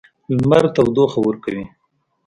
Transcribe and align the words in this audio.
لمر 0.35 0.63
تودوخه 0.75 1.19
ورکوي. 1.23 1.63